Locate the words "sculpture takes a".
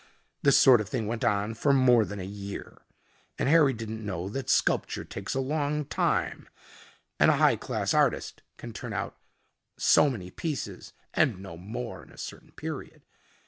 4.49-5.39